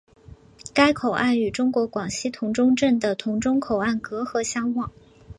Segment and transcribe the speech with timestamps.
[0.73, 4.91] 该口岸与中国广西峒中镇的峒中口岸隔河相望。